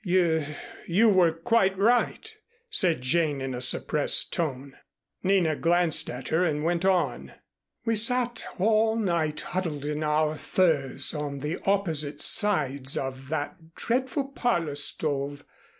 "Y 0.03 0.55
you 0.87 1.09
were 1.09 1.31
quite 1.31 1.77
right," 1.77 2.35
said 2.71 3.03
Jane 3.03 3.39
in 3.39 3.53
a 3.53 3.61
suppressed 3.61 4.33
tone. 4.33 4.75
Nina 5.21 5.55
glanced 5.55 6.09
at 6.09 6.29
her 6.29 6.43
and 6.43 6.63
went 6.63 6.83
on. 6.83 7.33
"We 7.85 7.95
sat 7.95 8.43
all 8.57 8.95
night 8.95 9.41
huddled 9.41 9.85
in 9.85 10.01
our 10.03 10.39
furs 10.39 11.13
on 11.13 11.39
opposite 11.67 12.19
sides 12.23 12.97
of 12.97 13.29
that 13.29 13.75
dreadful 13.75 14.29
parlor 14.29 14.73
stove. 14.73 15.43